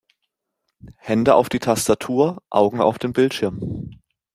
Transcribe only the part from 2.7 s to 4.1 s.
auf den Bildschirm!